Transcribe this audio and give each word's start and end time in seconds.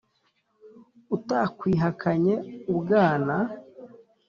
utakwihakanye 1.15 2.35
ubwana, 2.73 3.35